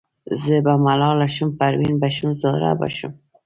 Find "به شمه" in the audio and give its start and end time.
2.79-3.19